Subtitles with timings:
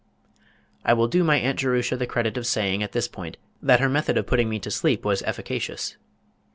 [0.83, 3.87] _I will do my Aunt Jerusha the credit of saying at this point that her
[3.87, 5.95] method of putting me to sleep was efficacious.